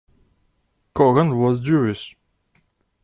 Kogan 0.95 1.37
was 1.39 1.59
Jewish. 1.59 2.17